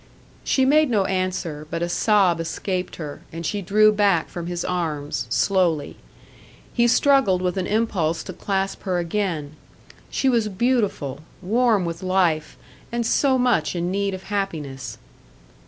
She 0.43 0.65
made 0.65 0.89
no 0.89 1.05
answer; 1.05 1.67
but 1.69 1.83
a 1.83 1.87
sob 1.87 2.39
escaped 2.39 2.95
her, 2.95 3.21
and 3.31 3.45
she 3.45 3.61
drew 3.61 3.91
back 3.93 4.29
from 4.29 4.47
his 4.47 4.65
arms 4.65 5.27
slowly. 5.29 5.95
He 6.73 6.87
struggled 6.87 7.43
with 7.43 7.55
an 7.55 7.67
impulse 7.67 8.23
to 8.23 8.33
clasp 8.33 8.81
her 8.81 8.97
again. 8.97 9.57
She 10.09 10.27
was 10.27 10.47
beautiful, 10.47 11.19
warm 11.39 11.85
with 11.85 12.01
life 12.01 12.57
and 12.91 13.05
so 13.05 13.37
much 13.37 13.75
in 13.75 13.91
need 13.91 14.15
of 14.15 14.23
happiness! 14.23 14.97